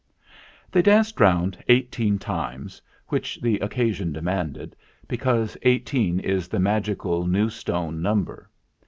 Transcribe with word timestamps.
"They 0.71 0.81
danced 0.81 1.19
round 1.19 1.59
eighteen 1.69 2.17
times, 2.17 2.81
which 3.09 3.39
the 3.39 3.59
occasion 3.59 4.11
demanded, 4.11 4.75
because 5.07 5.55
eighteen 5.61 6.19
is 6.19 6.47
the 6.47 6.59
magical 6.59 7.27
New 7.27 7.51
Stone 7.51 8.01
number. 8.01 8.49